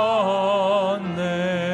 찾네. 0.00 1.69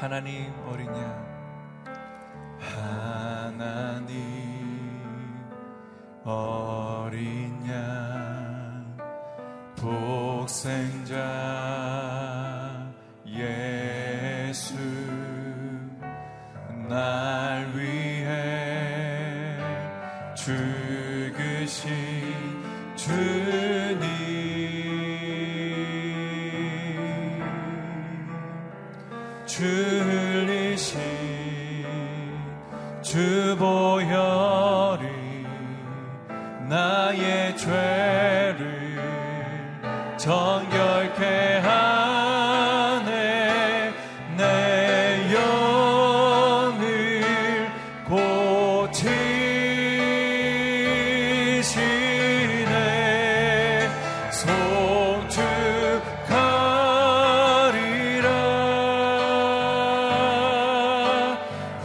하나님 0.00 0.52
어린 0.68 0.86
양 0.88 1.34
하나님 2.58 4.14
어린 6.24 7.64
양 7.68 8.96
복생자 9.76 11.14
예수 13.26 14.74
나 16.88 17.23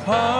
apart. 0.09 0.38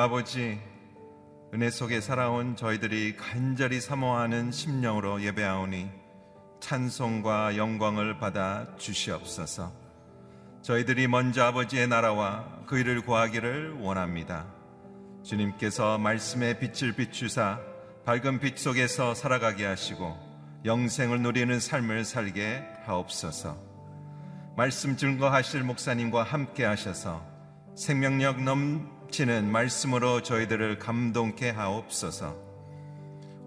아버지, 0.00 0.58
은혜 1.52 1.68
속에 1.68 2.00
살아온 2.00 2.56
저희들이 2.56 3.18
간절히 3.18 3.82
사모하는 3.82 4.50
심령으로 4.50 5.20
예배하오니 5.20 5.90
찬송과 6.58 7.58
영광을 7.58 8.18
받아 8.18 8.66
주시옵소서. 8.78 9.70
저희들이 10.62 11.06
먼저 11.06 11.44
아버지의 11.44 11.86
나라와 11.86 12.46
그 12.66 12.78
일을 12.78 13.02
구하기를 13.02 13.80
원합니다. 13.80 14.46
주님께서 15.22 15.98
말씀의 15.98 16.60
빛을 16.60 16.92
비추사 16.92 17.60
밝은 18.06 18.40
빛 18.40 18.56
속에서 18.56 19.14
살아가게 19.14 19.66
하시고 19.66 20.16
영생을 20.64 21.20
누리는 21.20 21.60
삶을 21.60 22.06
살게 22.06 22.64
하옵소서. 22.86 23.58
말씀 24.56 24.96
증거하실 24.96 25.62
목사님과 25.62 26.22
함께 26.22 26.64
하셔서 26.64 27.22
생명력 27.76 28.42
넘 28.42 28.99
치는 29.10 29.50
말씀으로 29.50 30.22
저희들을 30.22 30.78
감동케 30.78 31.50
하옵소서. 31.50 32.36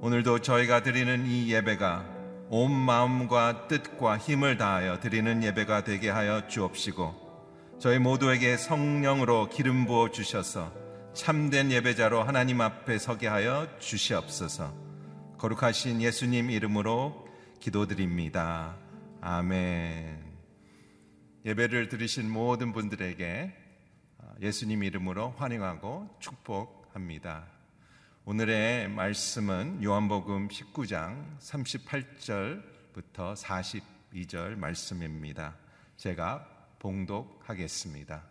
오늘도 0.01 0.39
저희가 0.39 0.83
드리는 0.83 1.25
이 1.25 1.51
예배가 1.53 2.05
온 2.49 2.71
마음과 2.71 3.67
뜻과 3.67 4.17
힘을 4.17 4.57
다하여 4.57 4.99
드리는 4.99 5.41
예배가 5.43 5.85
되게 5.85 6.09
하여 6.09 6.47
주옵시고 6.47 7.23
저희 7.79 7.99
모두에게 7.99 8.57
성령으로 8.57 9.49
기름 9.49 9.85
부어 9.85 10.11
주셔서 10.11 10.71
참된 11.13 11.71
예배자로 11.71 12.23
하나님 12.23 12.59
앞에 12.61 12.97
서게 12.97 13.27
하여 13.27 13.67
주시옵소서. 13.79 14.73
거룩하신 15.37 16.01
예수님 16.01 16.49
이름으로 16.49 17.27
기도드립니다. 17.59 18.75
아멘. 19.21 20.21
예배를 21.45 21.89
드리신 21.89 22.29
모든 22.29 22.73
분들에게 22.73 23.62
예수님 24.43 24.83
이름으로 24.83 25.33
환영하고 25.37 26.17
축복합니다. 26.19 27.45
오늘의 28.25 28.89
말씀은 28.89 29.81
요한복음 29.81 30.49
19장 30.49 31.39
38절부터 31.39 33.37
42절 33.37 34.57
말씀입니다. 34.57 35.55
제가 35.95 36.45
봉독하겠습니다. 36.79 38.21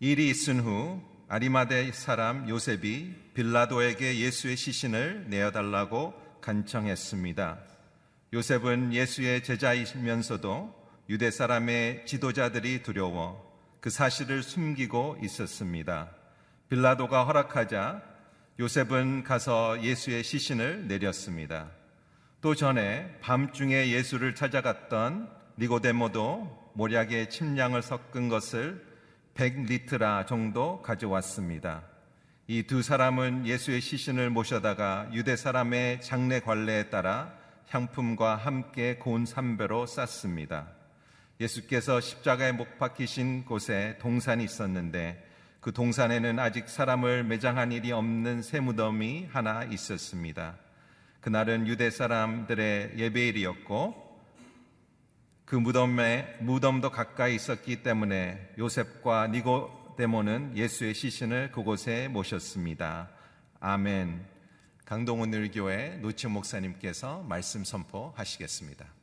일이 0.00 0.28
있은 0.28 0.60
후 0.60 1.00
아리마대 1.28 1.90
사람 1.92 2.46
요셉이 2.46 3.32
빌라도에게 3.32 4.18
예수의 4.18 4.58
시신을 4.58 5.30
내어달라고 5.30 6.12
간청했습니다. 6.42 7.58
요셉은 8.34 8.92
예수의 8.92 9.42
제자이면서도 9.42 10.88
유대 11.08 11.30
사람의 11.30 12.04
지도자들이 12.04 12.82
두려워 12.82 13.45
그 13.86 13.90
사실을 13.90 14.42
숨기고 14.42 15.18
있었습니다. 15.22 16.10
빌라도가 16.68 17.22
허락하자 17.22 18.02
요셉은 18.58 19.22
가서 19.22 19.80
예수의 19.80 20.24
시신을 20.24 20.88
내렸습니다. 20.88 21.68
또 22.40 22.56
전에 22.56 23.16
밤중에 23.20 23.90
예수를 23.90 24.34
찾아갔던 24.34 25.30
니고데모도 25.60 26.72
모략에 26.74 27.28
침량을 27.28 27.80
섞은 27.80 28.28
것을 28.28 28.84
100리트라 29.36 30.26
정도 30.26 30.82
가져왔습니다. 30.82 31.84
이 32.48 32.64
두 32.64 32.82
사람은 32.82 33.46
예수의 33.46 33.80
시신을 33.80 34.30
모셔다가 34.30 35.10
유대 35.12 35.36
사람의 35.36 36.00
장례 36.00 36.40
관례에 36.40 36.90
따라 36.90 37.32
향품과 37.68 38.34
함께 38.34 38.96
고운 38.96 39.24
삼배로 39.24 39.86
쌌습니다. 39.86 40.75
예수께서 41.40 42.00
십자가에 42.00 42.52
못 42.52 42.78
박히신 42.78 43.44
곳에 43.44 43.98
동산이 44.00 44.44
있었는데 44.44 45.22
그 45.60 45.72
동산에는 45.72 46.38
아직 46.38 46.68
사람을 46.68 47.24
매장한 47.24 47.72
일이 47.72 47.92
없는 47.92 48.42
새 48.42 48.60
무덤이 48.60 49.28
하나 49.30 49.64
있었습니다. 49.64 50.56
그날은 51.20 51.66
유대 51.66 51.90
사람들의 51.90 52.92
예배일이었고 52.96 54.06
그 55.44 55.56
무덤에 55.56 56.36
무덤도 56.40 56.90
가까이 56.90 57.34
있었기 57.34 57.82
때문에 57.82 58.54
요셉과 58.58 59.28
니고데모는 59.28 60.56
예수의 60.56 60.94
시신을 60.94 61.52
그곳에 61.52 62.08
모셨습니다. 62.08 63.10
아멘. 63.60 64.24
강동원 64.84 65.50
교회 65.50 65.98
노치 66.00 66.28
목사님께서 66.28 67.22
말씀 67.22 67.64
선포하시겠습니다. 67.64 68.95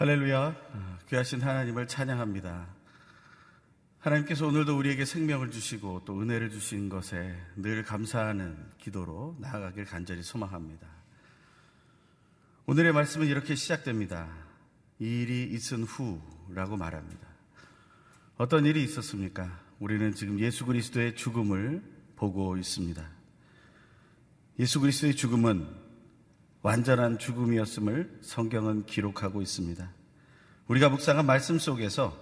할렐루야. 0.00 0.56
귀하신 1.10 1.42
하나님을 1.42 1.86
찬양합니다. 1.86 2.68
하나님께서 3.98 4.46
오늘도 4.46 4.78
우리에게 4.78 5.04
생명을 5.04 5.50
주시고 5.50 6.06
또 6.06 6.18
은혜를 6.22 6.48
주신 6.48 6.88
것에 6.88 7.36
늘 7.56 7.82
감사하는 7.84 8.56
기도로 8.78 9.36
나아가길 9.40 9.84
간절히 9.84 10.22
소망합니다. 10.22 10.88
오늘의 12.64 12.94
말씀은 12.94 13.26
이렇게 13.26 13.54
시작됩니다. 13.54 14.26
이 15.00 15.04
일이 15.04 15.44
있은 15.52 15.84
후라고 15.84 16.78
말합니다. 16.78 17.28
어떤 18.38 18.64
일이 18.64 18.82
있었습니까? 18.82 19.60
우리는 19.80 20.14
지금 20.14 20.40
예수 20.40 20.64
그리스도의 20.64 21.14
죽음을 21.14 21.82
보고 22.16 22.56
있습니다. 22.56 23.06
예수 24.60 24.80
그리스도의 24.80 25.14
죽음은 25.14 25.79
완전한 26.62 27.18
죽음이었음을 27.18 28.20
성경은 28.22 28.84
기록하고 28.84 29.40
있습니다. 29.40 29.90
우리가 30.68 30.90
묵상한 30.90 31.24
말씀 31.24 31.58
속에서 31.58 32.16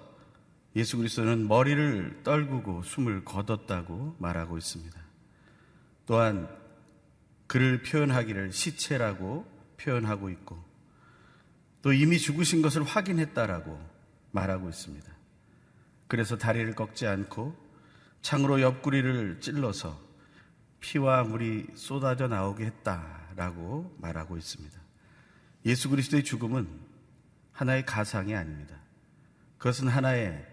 예수 0.76 0.97
그리스도는 0.97 1.49
머리를 1.49 2.21
떨구고 2.23 2.83
숨을 2.83 3.25
거뒀다고 3.25 4.16
말하고 4.18 4.57
있습니다. 4.57 4.97
또한 6.07 6.49
그를 7.49 7.83
표현하기를 7.83 8.52
시체라고 8.52 9.45
표현하고 9.78 10.30
있고 10.30 10.62
또 11.83 11.92
이미 11.92 12.18
죽으신 12.18 12.62
것을 12.62 12.85
확인했다라고 12.85 13.78
말하고 14.30 14.68
있습니다. 14.68 15.12
그래서 16.07 16.38
다리를 16.38 16.75
꺾지 16.75 17.07
않고 17.07 17.57
창으로 18.23 18.61
옆구리를 18.61 19.40
찔러서 19.40 19.99
피와 20.80 21.25
물이 21.25 21.68
쏟아져 21.75 22.28
나오게 22.28 22.64
했다 22.66 23.27
라고 23.38 23.97
말하고 24.00 24.37
있습니다. 24.37 24.76
예수 25.64 25.88
그리스도의 25.88 26.25
죽음은 26.25 26.68
하나의 27.52 27.87
가상이 27.87 28.35
아닙니다. 28.35 28.76
그것은 29.59 29.87
하나의 29.87 30.45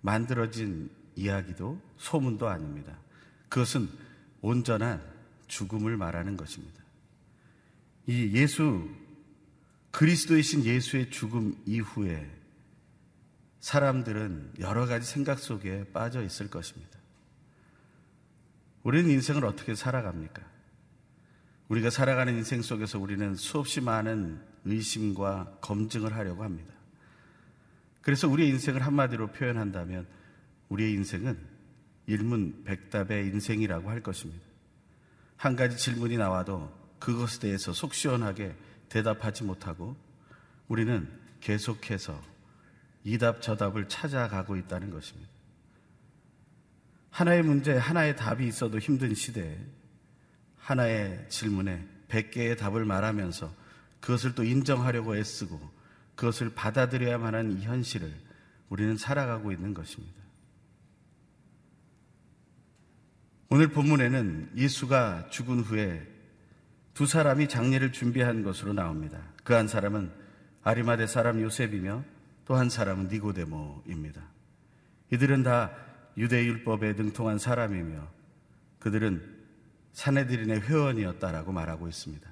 만들어진 0.00 0.90
이야기도 1.16 1.78
소문도 1.98 2.48
아닙니다. 2.48 2.96
그것은 3.50 3.90
온전한 4.40 5.04
죽음을 5.48 5.98
말하는 5.98 6.38
것입니다. 6.38 6.82
이 8.06 8.32
예수, 8.32 8.88
그리스도이신 9.90 10.64
예수의 10.64 11.10
죽음 11.10 11.62
이후에 11.66 12.26
사람들은 13.60 14.54
여러 14.60 14.86
가지 14.86 15.06
생각 15.06 15.38
속에 15.40 15.84
빠져 15.92 16.22
있을 16.22 16.48
것입니다. 16.48 16.98
우리는 18.82 19.10
인생을 19.10 19.44
어떻게 19.44 19.74
살아갑니까? 19.74 20.49
우리가 21.70 21.88
살아가는 21.88 22.36
인생 22.36 22.62
속에서 22.62 22.98
우리는 22.98 23.36
수없이 23.36 23.80
많은 23.80 24.40
의심과 24.64 25.58
검증을 25.60 26.16
하려고 26.16 26.42
합니다. 26.42 26.74
그래서 28.02 28.28
우리의 28.28 28.50
인생을 28.50 28.84
한마디로 28.84 29.28
표현한다면 29.28 30.08
우리의 30.68 30.92
인생은 30.94 31.38
일문백답의 32.06 33.26
인생이라고 33.28 33.88
할 33.88 34.02
것입니다. 34.02 34.44
한 35.36 35.54
가지 35.54 35.76
질문이 35.76 36.16
나와도 36.16 36.76
그것에 36.98 37.38
대해서 37.38 37.72
속 37.72 37.94
시원하게 37.94 38.56
대답하지 38.88 39.44
못하고 39.44 39.96
우리는 40.66 41.08
계속해서 41.38 42.20
이답 43.04 43.42
저답을 43.42 43.88
찾아가고 43.88 44.56
있다는 44.56 44.90
것입니다. 44.90 45.30
하나의 47.10 47.44
문제, 47.44 47.76
하나의 47.76 48.16
답이 48.16 48.44
있어도 48.48 48.80
힘든 48.80 49.14
시대에 49.14 49.56
하나의 50.60 51.26
질문에 51.28 51.86
100개의 52.08 52.58
답을 52.58 52.84
말하면서 52.84 53.52
그것을 54.00 54.34
또 54.34 54.44
인정하려고 54.44 55.16
애쓰고 55.16 55.60
그것을 56.14 56.50
받아들여야만 56.54 57.34
하는 57.34 57.58
이 57.58 57.62
현실을 57.62 58.12
우리는 58.68 58.96
살아가고 58.96 59.52
있는 59.52 59.74
것입니다. 59.74 60.20
오늘 63.48 63.68
본문에는 63.68 64.52
예수가 64.56 65.30
죽은 65.30 65.60
후에 65.60 66.06
두 66.94 67.06
사람이 67.06 67.48
장례를 67.48 67.92
준비한 67.92 68.42
것으로 68.42 68.72
나옵니다. 68.72 69.18
그 69.44 69.54
한 69.54 69.66
사람은 69.66 70.12
아리마대 70.62 71.06
사람 71.06 71.40
요셉이며 71.40 72.04
또 72.44 72.56
한 72.56 72.68
사람은 72.68 73.08
니고데모입니다. 73.08 74.22
이들은 75.12 75.42
다 75.42 75.72
유대 76.16 76.44
율법에 76.44 76.92
능통한 76.92 77.38
사람이며 77.38 78.06
그들은 78.78 79.39
사내들인의 79.92 80.60
회원이었다라고 80.62 81.52
말하고 81.52 81.88
있습니다. 81.88 82.28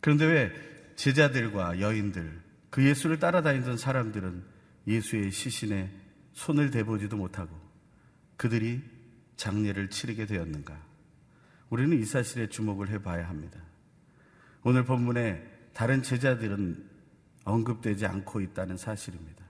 그런데 0.00 0.24
왜 0.26 0.52
제자들과 0.96 1.80
여인들, 1.80 2.40
그 2.70 2.84
예수를 2.84 3.18
따라다니던 3.18 3.76
사람들은 3.76 4.44
예수의 4.86 5.30
시신에 5.30 5.90
손을 6.32 6.70
대보지도 6.70 7.16
못하고 7.16 7.58
그들이 8.36 8.82
장례를 9.36 9.90
치르게 9.90 10.26
되었는가? 10.26 10.80
우리는 11.70 11.98
이 12.00 12.04
사실에 12.04 12.48
주목을 12.48 12.88
해봐야 12.88 13.28
합니다. 13.28 13.60
오늘 14.62 14.84
본문에 14.84 15.42
다른 15.72 16.02
제자들은 16.02 16.88
언급되지 17.44 18.06
않고 18.06 18.40
있다는 18.40 18.76
사실입니다. 18.76 19.44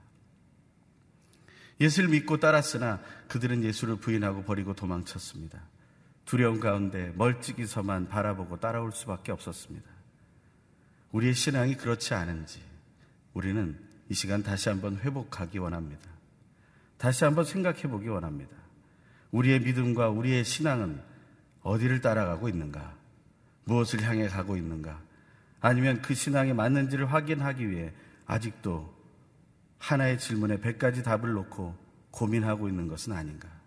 예수를 1.81 2.09
믿고 2.09 2.37
따랐으나 2.37 3.01
그들은 3.27 3.63
예수를 3.63 3.97
부인하고 3.97 4.43
버리고 4.43 4.73
도망쳤습니다. 4.73 5.61
두려움 6.29 6.59
가운데 6.59 7.11
멀찍이서만 7.15 8.07
바라보고 8.07 8.59
따라올 8.59 8.91
수밖에 8.91 9.31
없었습니다. 9.31 9.89
우리의 11.11 11.33
신앙이 11.33 11.75
그렇지 11.75 12.13
않은지 12.13 12.61
우리는 13.33 13.75
이 14.09 14.13
시간 14.13 14.43
다시 14.43 14.69
한번 14.69 14.97
회복하기 14.97 15.57
원합니다. 15.57 16.07
다시 16.99 17.23
한번 17.23 17.45
생각해 17.45 17.81
보기 17.81 18.09
원합니다. 18.09 18.55
우리의 19.31 19.61
믿음과 19.61 20.09
우리의 20.09 20.45
신앙은 20.45 21.01
어디를 21.63 21.99
따라가고 22.01 22.47
있는가? 22.47 22.95
무엇을 23.63 24.03
향해 24.03 24.27
가고 24.27 24.55
있는가? 24.55 25.01
아니면 25.61 25.99
그 26.03 26.13
신앙에 26.13 26.53
맞는지를 26.53 27.11
확인하기 27.11 27.71
위해 27.71 27.91
아직도 28.27 28.95
하나의 29.79 30.19
질문에 30.19 30.59
백 30.59 30.77
가지 30.77 31.01
답을 31.01 31.33
놓고 31.33 31.75
고민하고 32.11 32.69
있는 32.69 32.87
것은 32.87 33.13
아닌가? 33.13 33.58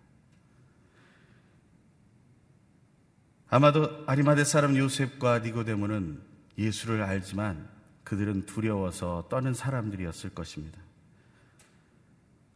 아마도 3.53 4.03
아리마대 4.07 4.45
사람 4.45 4.75
요셉과 4.75 5.37
니고데모는 5.37 6.19
예수를 6.57 7.03
알지만 7.03 7.69
그들은 8.03 8.47
두려워서 8.47 9.27
떠는 9.29 9.53
사람들이었을 9.53 10.31
것입니다. 10.31 10.81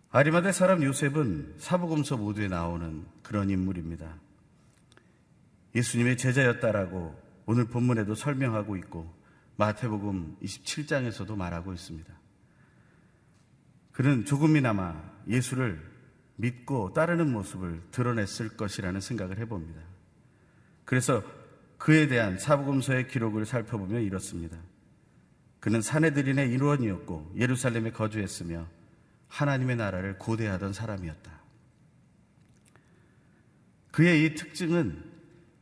아리마대 0.09 0.51
사람 0.51 0.81
요셉은 0.81 1.57
사복음서 1.59 2.17
모두에 2.17 2.47
나오는 2.47 3.05
그런 3.21 3.51
인물입니다. 3.51 4.11
예수님의 5.75 6.17
제자였다라고 6.17 7.15
오늘 7.45 7.65
본문에도 7.65 8.15
설명하고 8.15 8.75
있고 8.77 9.13
마태복음 9.57 10.37
27장에서도 10.41 11.35
말하고 11.35 11.73
있습니다. 11.73 12.11
그는 13.91 14.25
조금이나마 14.25 14.99
예수를 15.27 15.79
믿고 16.37 16.93
따르는 16.93 17.31
모습을 17.31 17.83
드러냈을 17.91 18.57
것이라는 18.57 18.99
생각을 18.99 19.37
해봅니다. 19.37 19.96
그래서 20.87 21.21
그에 21.77 22.07
대한 22.07 22.39
사복음서의 22.39 23.09
기록을 23.09 23.45
살펴보면 23.45 24.03
이렇습니다. 24.03 24.57
그는 25.59 25.81
사내들인의 25.81 26.49
일원이었고 26.49 27.33
예루살렘에 27.35 27.91
거주했으며 27.91 28.65
하나님의 29.27 29.75
나라를 29.75 30.17
고대하던 30.17 30.71
사람이었다. 30.71 31.29
그의 33.91 34.23
이 34.23 34.35
특징은 34.35 35.03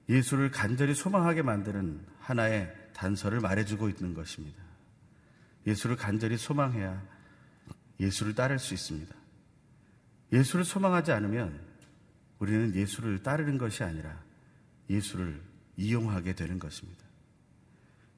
예수를 0.10 0.52
간절히 0.52 0.94
소망하게 0.94 1.42
만드는 1.42 2.06
하나의 2.20 2.72
단서를 2.94 3.40
말해주고 3.40 3.90
있는 3.90 4.14
것입니다. 4.14 4.62
예수를 5.66 5.96
간절히 5.96 6.38
소망해야 6.38 7.02
예수를 8.00 8.36
따를 8.36 8.60
수 8.60 8.76
있습니다. 8.76 9.16
예수를 10.34 10.66
소망하지 10.66 11.14
않으면 11.14 11.60
우리는 12.38 12.76
예수를 12.76 13.24
따르는 13.24 13.58
것이 13.58 13.84
아니라 13.84 14.24
예수를 14.90 15.42
이용하게 15.78 16.36
되는 16.36 16.60
것입니다. 16.60 17.04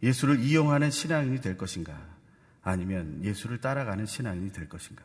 예수를 0.04 0.40
이용하는 0.40 0.92
신앙인이 0.92 1.42
될 1.42 1.58
것인가? 1.58 2.00
아니면 2.62 3.24
예수를 3.24 3.60
따라가는 3.62 4.06
신앙인이 4.06 4.52
될 4.52 4.70
것인가? 4.70 5.04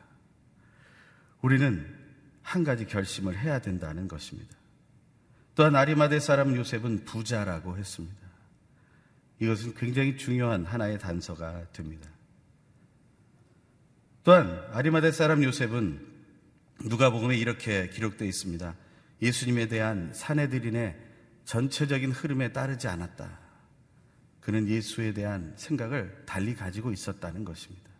우리는 1.40 1.87
한 2.42 2.64
가지 2.64 2.87
결심을 2.87 3.38
해야 3.38 3.61
된다는 3.61 4.09
것입니다. 4.09 4.57
또한 5.54 5.76
아리마대 5.76 6.19
사람 6.19 6.54
요셉은 6.57 7.04
부자라고 7.04 7.76
했습니다. 7.76 8.16
이것은 9.38 9.75
굉장히 9.75 10.16
중요한 10.16 10.64
하나의 10.64 10.99
단서가 10.99 11.66
됩니다. 11.73 12.09
또한 14.25 14.64
아리마대 14.73 15.11
사람 15.11 15.42
요셉은 15.42 16.07
누가복음에 16.85 17.37
이렇게 17.37 17.88
기록되어 17.88 18.26
있습니다. 18.26 18.75
예수님에 19.21 19.66
대한 19.69 20.12
사내들인의 20.14 20.97
전체적인 21.44 22.12
흐름에 22.12 22.52
따르지 22.52 22.88
않았다. 22.88 23.38
그는 24.40 24.68
예수에 24.68 25.12
대한 25.12 25.52
생각을 25.56 26.25
달리 26.26 26.54
가지고 26.54 26.92
있었다는 26.92 27.44
것입니다. 27.44 27.90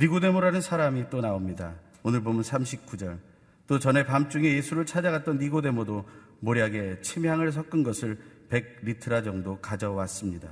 니고데모라는 0.00 0.60
사람이 0.60 1.10
또 1.10 1.20
나옵니다. 1.20 1.76
오늘 2.02 2.22
보면 2.22 2.42
39절. 2.42 3.18
또 3.66 3.78
전에 3.78 4.06
밤중에 4.06 4.48
예수를 4.54 4.86
찾아갔던 4.86 5.38
니고데모도 5.38 6.08
모략에 6.40 7.00
침향을 7.00 7.52
섞은 7.52 7.82
것을 7.82 8.18
100리트라 8.50 9.24
정도 9.24 9.60
가져왔습니다. 9.60 10.50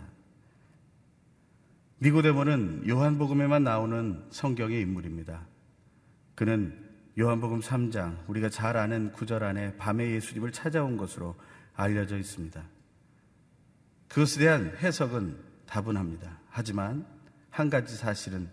니고데모는 2.03 2.89
요한복음에만 2.89 3.65
나오는 3.65 4.25
성경의 4.31 4.81
인물입니다. 4.81 5.47
그는 6.35 6.84
요한복음 7.19 7.61
3장 7.61 8.29
우리가 8.29 8.49
잘 8.49 8.77
아는 8.77 9.13
구절 9.13 9.45
안에 9.45 9.77
밤에 9.77 10.11
예수님을 10.11 10.51
찾아온 10.51 10.97
것으로 10.97 11.37
알려져 11.75 12.19
있습니다. 12.19 12.63
그것에 14.09 14.41
대한 14.41 14.77
해석은 14.79 15.39
다분합니다. 15.67 16.41
하지만 16.49 17.07
한 17.51 17.71
가지 17.71 17.97
사실은 17.97 18.49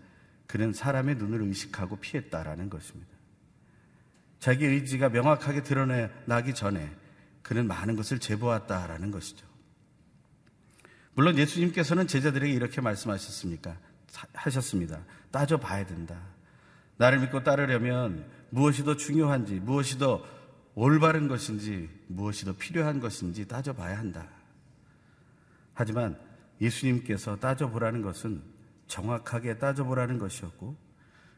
그는 0.46 0.72
사람의 0.72 1.16
눈을 1.16 1.42
의식하고 1.42 1.96
피했다라는 1.96 2.70
것입니다. 2.70 3.10
자기 4.38 4.66
의지가 4.66 5.08
명확하게 5.08 5.62
드러나기 5.62 6.54
전에 6.54 6.90
그는 7.42 7.66
많은 7.66 7.96
것을 7.96 8.18
제보했다라는 8.18 9.10
것이죠. 9.10 9.46
물론 11.14 11.36
예수님께서는 11.36 12.06
제자들에게 12.06 12.52
이렇게 12.52 12.80
말씀하셨습니까? 12.80 13.76
하셨습니다. 14.34 15.00
따져봐야 15.30 15.86
된다. 15.86 16.20
나를 16.96 17.20
믿고 17.20 17.42
따르려면 17.42 18.24
무엇이 18.52 18.84
더 18.84 18.96
중요한지, 18.96 19.54
무엇이 19.54 19.98
더 19.98 20.22
올바른 20.74 21.26
것인지, 21.26 21.88
무엇이 22.06 22.44
더 22.44 22.52
필요한 22.52 23.00
것인지 23.00 23.48
따져봐야 23.48 23.98
한다. 23.98 24.28
하지만 25.72 26.18
예수님께서 26.60 27.36
따져보라는 27.36 28.02
것은 28.02 28.42
정확하게 28.88 29.56
따져보라는 29.56 30.18
것이었고, 30.18 30.76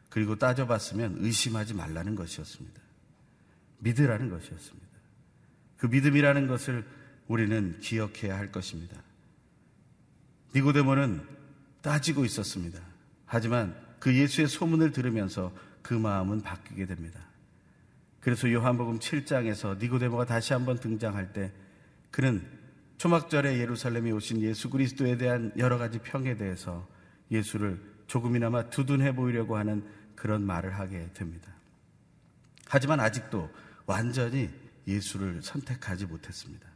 그리고 0.09 0.35
따져봤으면 0.35 1.15
의심하지 1.19 1.73
말라는 1.73 2.15
것이었습니다. 2.15 2.81
믿으라는 3.79 4.29
것이었습니다. 4.29 4.87
그 5.77 5.85
믿음이라는 5.87 6.47
것을 6.47 6.85
우리는 7.27 7.79
기억해야 7.79 8.37
할 8.37 8.51
것입니다. 8.51 9.01
니고데모는 10.53 11.25
따지고 11.81 12.25
있었습니다. 12.25 12.81
하지만 13.25 13.73
그 13.99 14.13
예수의 14.13 14.49
소문을 14.49 14.91
들으면서 14.91 15.53
그 15.85 15.93
마음은 15.93 16.41
바뀌게 16.41 16.87
됩니다. 16.87 17.19
그래서 18.19 18.51
요한복음 18.51 18.97
7장에서 18.97 19.77
니고데모가 19.77 20.25
다시 20.25 20.51
한번 20.53 20.79
등장할 20.79 21.31
때 21.31 21.53
그는 22.09 22.43
초막절에 22.97 23.59
예루살렘에 23.59 24.09
오신 24.09 24.41
예수 24.41 24.71
그리스도에 24.71 25.15
대한 25.17 25.51
여러 25.57 25.77
가지 25.77 25.99
평에 25.99 26.37
대해서 26.37 26.87
예수를 27.29 27.79
조금이나마 28.07 28.67
두둔해 28.71 29.13
보이려고 29.13 29.57
하는 29.57 29.87
그런 30.15 30.43
말을 30.43 30.73
하게 30.73 31.07
됩니다. 31.13 31.53
하지만 32.67 32.99
아직도 32.99 33.47
완전히 33.85 34.49
예수를 34.87 35.43
선택하지 35.43 36.07
못했습니다. 36.07 36.67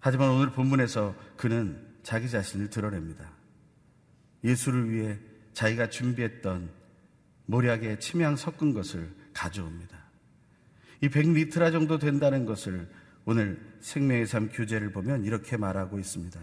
하지만 0.00 0.30
오늘 0.30 0.50
본문에서 0.50 1.14
그는 1.36 1.78
자기 2.02 2.30
자신을 2.30 2.70
드러냅니다. 2.70 3.32
예수를 4.42 4.90
위해 4.90 5.18
자기가 5.52 5.90
준비했던 5.90 6.85
모략에 7.46 7.98
침향 7.98 8.36
섞은 8.36 8.74
것을 8.74 9.12
가져옵니다. 9.32 9.96
이 11.00 11.08
100리트라 11.08 11.72
정도 11.72 11.98
된다는 11.98 12.44
것을 12.44 12.88
오늘 13.24 13.60
생명의 13.80 14.26
삶 14.26 14.48
교재를 14.48 14.92
보면 14.92 15.24
이렇게 15.24 15.56
말하고 15.56 15.98
있습니다. 15.98 16.40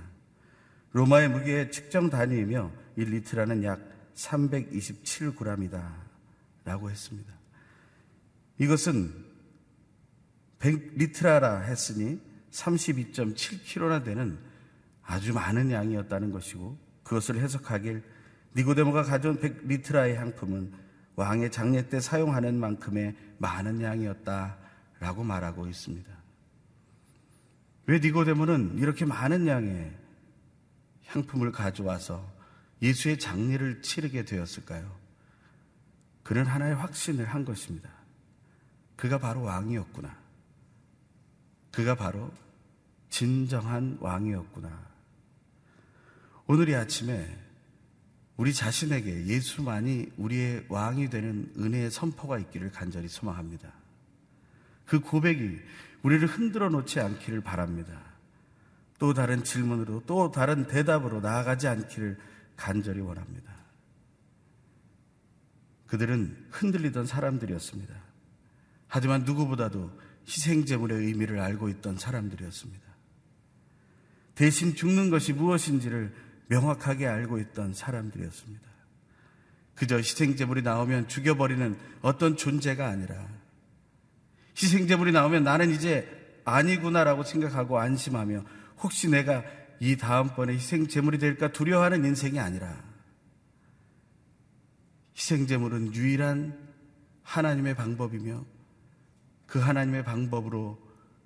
로마의 0.91 1.29
무게의 1.29 1.71
측정 1.71 2.09
단위이며 2.09 2.71
1리트라는 2.97 3.63
약 3.63 3.79
327g이다. 4.15 6.03
라고 6.65 6.89
했습니다. 6.89 7.33
이것은 8.59 9.11
100리트라라 10.59 11.63
했으니 11.63 12.21
32.7kg나 12.51 14.03
되는 14.03 14.37
아주 15.01 15.33
많은 15.33 15.71
양이었다는 15.71 16.31
것이고 16.31 16.77
그것을 17.03 17.39
해석하길 17.41 18.03
니고데모가 18.55 19.03
가져온 19.03 19.39
100리트라의 19.39 20.15
향품은 20.15 20.82
왕의 21.15 21.51
장례 21.51 21.87
때 21.89 21.99
사용하는 21.99 22.59
만큼의 22.59 23.15
많은 23.37 23.81
양이었다라고 23.81 25.23
말하고 25.23 25.67
있습니다. 25.67 26.11
왜 27.85 27.99
니고데모는 27.99 28.77
이렇게 28.79 29.05
많은 29.05 29.47
양의 29.47 29.93
향품을 31.07 31.51
가져와서 31.51 32.31
예수의 32.81 33.19
장례를 33.19 33.81
치르게 33.81 34.25
되었을까요? 34.25 35.03
그는 36.23 36.45
하나의 36.45 36.75
확신을 36.75 37.25
한 37.25 37.45
것입니다. 37.45 37.89
그가 38.95 39.19
바로 39.19 39.41
왕이었구나. 39.41 40.17
그가 41.71 41.95
바로 41.95 42.31
진정한 43.09 43.97
왕이었구나. 43.99 44.93
오늘 46.47 46.69
이 46.69 46.75
아침에 46.75 47.42
우리 48.37 48.53
자신에게 48.53 49.27
예수만이 49.27 50.13
우리의 50.17 50.65
왕이 50.69 51.09
되는 51.09 51.51
은혜의 51.57 51.91
선포가 51.91 52.39
있기를 52.39 52.71
간절히 52.71 53.07
소망합니다. 53.07 53.71
그 54.85 54.99
고백이 54.99 55.59
우리를 56.01 56.27
흔들어 56.27 56.69
놓지 56.69 56.99
않기를 56.99 57.41
바랍니다. 57.41 58.01
또 58.99 59.13
다른 59.13 59.43
질문으로 59.43 60.03
또 60.05 60.31
다른 60.31 60.67
대답으로 60.67 61.21
나아가지 61.21 61.67
않기를 61.67 62.17
간절히 62.55 63.01
원합니다. 63.01 63.53
그들은 65.87 66.47
흔들리던 66.49 67.05
사람들이었습니다. 67.05 67.93
하지만 68.87 69.23
누구보다도 69.23 69.91
희생제물의 70.27 71.05
의미를 71.05 71.39
알고 71.39 71.69
있던 71.69 71.97
사람들이었습니다. 71.97 72.81
대신 74.35 74.75
죽는 74.75 75.09
것이 75.09 75.33
무엇인지를 75.33 76.13
명확하게 76.47 77.07
알고 77.07 77.39
있던 77.39 77.73
사람들이었습니다. 77.73 78.73
그저 79.75 79.97
희생제물이 79.97 80.61
나오면 80.61 81.07
죽여버리는 81.07 81.77
어떤 82.01 82.37
존재가 82.37 82.87
아니라 82.87 83.27
희생제물이 84.55 85.11
나오면 85.11 85.43
나는 85.43 85.71
이제 85.71 86.41
아니구나라고 86.45 87.23
생각하고 87.23 87.79
안심하며 87.79 88.43
혹시 88.79 89.09
내가 89.09 89.43
이 89.79 89.97
다음번에 89.97 90.53
희생제물이 90.53 91.17
될까 91.17 91.51
두려워하는 91.51 92.05
인생이 92.05 92.39
아니라 92.39 92.83
희생제물은 95.15 95.93
유일한 95.95 96.57
하나님의 97.23 97.75
방법이며 97.75 98.45
그 99.47 99.59
하나님의 99.59 100.03
방법으로 100.03 100.79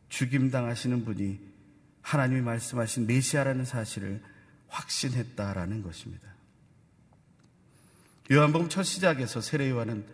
죽임당하시는 0.09 1.05
분이 1.05 1.39
하나님이 2.01 2.41
말씀하신 2.41 3.07
메시아라는 3.07 3.65
사실을 3.65 4.21
확신했다라는 4.67 5.81
것입니다. 5.81 6.27
요한복음 8.31 8.69
첫 8.69 8.83
시작에서 8.83 9.41
세례 9.41 9.69
요한은 9.69 10.05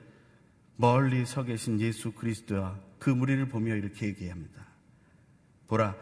멀리 0.76 1.26
서 1.26 1.44
계신 1.44 1.80
예수 1.80 2.12
그리스도와 2.12 2.80
그 3.00 3.10
무리를 3.10 3.48
보며 3.48 3.76
이렇게 3.76 4.08
얘기합니다. 4.08 4.66
보라, 5.68 5.96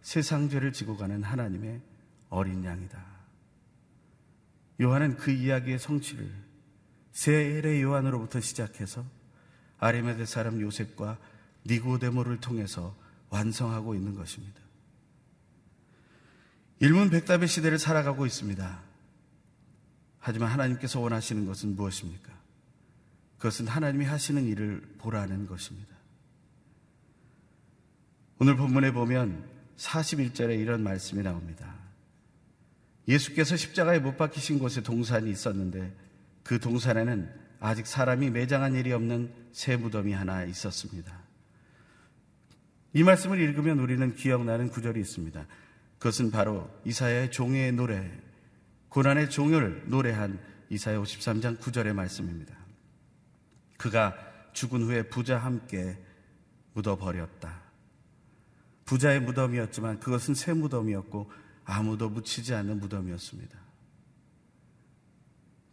세상 0.00 0.48
죄를 0.48 0.72
지고 0.72 0.96
가는 0.96 1.22
하나님의 1.22 1.80
어린 2.30 2.64
양이다. 2.64 3.04
요한은 4.80 5.16
그 5.16 5.30
이야기의 5.30 5.78
성취를 5.78 6.30
세례 7.12 7.82
요한으로부터 7.82 8.40
시작해서 8.40 9.04
아리메데 9.78 10.24
사람 10.24 10.60
요셉과 10.60 11.18
니고데모를 11.66 12.40
통해서 12.40 12.96
완성하고 13.30 13.94
있는 13.94 14.14
것입니다. 14.14 14.60
일문백답의 16.80 17.48
시대를 17.48 17.78
살아가고 17.78 18.26
있습니다. 18.26 18.80
하지만 20.20 20.50
하나님께서 20.50 21.00
원하시는 21.00 21.46
것은 21.46 21.74
무엇입니까? 21.74 22.32
그것은 23.38 23.66
하나님이 23.66 24.04
하시는 24.04 24.44
일을 24.44 24.82
보라는 24.98 25.46
것입니다. 25.46 25.96
오늘 28.40 28.56
본문에 28.56 28.92
보면 28.92 29.44
41절에 29.76 30.58
이런 30.58 30.82
말씀이 30.82 31.22
나옵니다. 31.22 31.74
예수께서 33.06 33.56
십자가에 33.56 34.00
못 34.00 34.16
박히신 34.16 34.58
곳에 34.58 34.82
동산이 34.82 35.30
있었는데 35.30 35.92
그 36.42 36.60
동산에는 36.60 37.32
아직 37.60 37.86
사람이 37.86 38.30
매장한 38.30 38.74
일이 38.74 38.92
없는 38.92 39.32
새 39.52 39.76
무덤이 39.76 40.12
하나 40.12 40.44
있었습니다. 40.44 41.18
이 42.92 43.02
말씀을 43.02 43.40
읽으면 43.40 43.78
우리는 43.80 44.14
기억나는 44.14 44.68
구절이 44.68 45.00
있습니다. 45.00 45.46
그것은 45.98 46.30
바로 46.30 46.70
이사야의 46.84 47.30
종의 47.30 47.72
노래, 47.72 48.10
고난의 48.88 49.30
종을 49.30 49.84
노래한 49.86 50.40
이사야 50.70 50.98
53장 50.98 51.58
9절의 51.58 51.92
말씀입니다. 51.92 52.54
그가 53.76 54.16
죽은 54.52 54.82
후에 54.82 55.08
부자 55.08 55.38
함께 55.38 55.98
묻어버렸다. 56.74 57.62
부자의 58.84 59.20
무덤이었지만 59.20 60.00
그것은 60.00 60.34
새 60.34 60.52
무덤이었고 60.52 61.30
아무도 61.64 62.08
묻히지 62.08 62.54
않는 62.54 62.80
무덤이었습니다. 62.80 63.58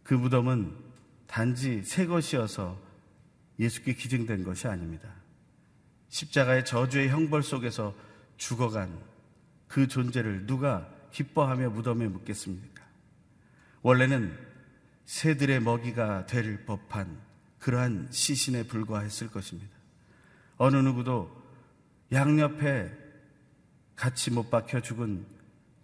그 0.02 0.14
무덤은 0.14 0.76
단지 1.26 1.82
새 1.82 2.06
것이어서 2.06 2.78
예수께 3.58 3.94
기증된 3.94 4.44
것이 4.44 4.68
아닙니다. 4.68 5.08
십자가의 6.08 6.64
저주의 6.64 7.08
형벌 7.08 7.42
속에서 7.42 7.94
죽어간 8.36 9.00
그 9.68 9.88
존재를 9.88 10.46
누가 10.46 10.88
기뻐하며 11.12 11.70
무덤에 11.70 12.08
묻겠습니까? 12.08 12.82
원래는 13.82 14.36
새들의 15.06 15.60
먹이가 15.60 16.26
될 16.26 16.64
법한 16.64 17.18
그러한 17.58 18.08
시신에 18.10 18.64
불과했을 18.64 19.30
것입니다. 19.30 19.74
어느 20.58 20.76
누구도 20.76 21.30
양옆에 22.12 22.92
같이 23.94 24.30
못 24.30 24.50
박혀 24.50 24.80
죽은 24.80 25.26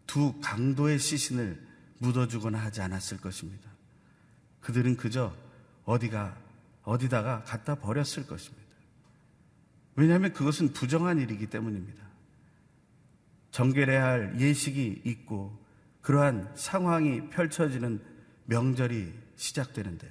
두 0.07 0.39
강도의 0.41 0.99
시신을 0.99 1.61
묻어주거나 1.99 2.59
하지 2.59 2.83
않았을 2.83 3.19
것입니다. 3.21 3.71
그들은 4.61 4.97
그저 4.97 5.35
어디가, 5.85 6.37
어디다가 6.83 7.45
갖다 7.45 7.75
버렸을 7.77 8.27
것입니다. 8.27 8.63
왜냐하면 9.97 10.33
그것은 10.33 10.73
부정한 10.73 11.19
일이기 11.19 11.47
때문입니다. 11.47 12.03
정결해야 13.53 14.05
할 14.05 14.41
예식이 14.41 15.03
있고 15.05 15.57
그러한 16.01 16.51
상황이 16.57 17.29
펼쳐지는 17.31 18.03
명절이 18.47 19.13
시작되는데 19.37 20.11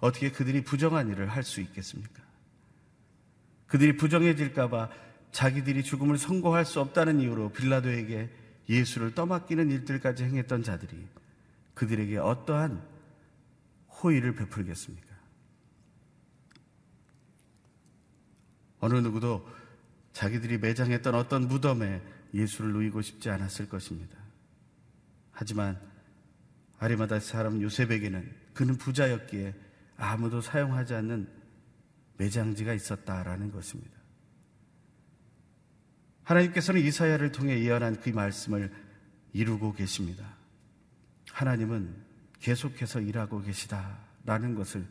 어떻게 0.00 0.30
그들이 0.30 0.62
부정한 0.62 1.08
일을 1.08 1.28
할 1.28 1.42
수 1.42 1.60
있겠습니까? 1.60 2.22
그들이 3.66 3.96
부정해질까봐 3.96 4.90
자기들이 5.32 5.84
죽음을 5.84 6.18
선고할 6.18 6.66
수 6.66 6.80
없다는 6.80 7.20
이유로 7.20 7.52
빌라도에게 7.52 8.28
예수를 8.68 9.14
떠맡기는 9.14 9.70
일들까지 9.70 10.24
행했던 10.24 10.64
자들이 10.64 11.06
그들에게 11.74 12.18
어떠한 12.18 12.82
호의를 14.02 14.34
베풀겠습니까? 14.34 15.08
어느 18.80 18.94
누구도 18.94 19.48
자기들이 20.12 20.58
매장했던 20.58 21.14
어떤 21.14 21.46
무덤에 21.46 22.02
예수를 22.34 22.72
누이고 22.72 23.02
싶지 23.02 23.30
않았을 23.30 23.68
것입니다. 23.68 24.16
하지만 25.32 25.80
아리마다 26.78 27.20
사람 27.20 27.60
요셉에게는 27.60 28.34
그는 28.54 28.76
부자였기에 28.76 29.54
아무도 29.96 30.40
사용하지 30.40 30.94
않는 30.94 31.28
매장지가 32.16 32.74
있었다라는 32.74 33.50
것입니다. 33.50 33.98
하나님께서는 36.24 36.80
이사야를 36.82 37.32
통해 37.32 37.60
예언한 37.60 38.00
그 38.00 38.10
말씀을 38.10 38.72
이루고 39.32 39.74
계십니다. 39.74 40.24
하나님은 41.32 41.94
계속해서 42.38 43.00
일하고 43.00 43.40
계시다라는 43.42 44.54
것을 44.54 44.86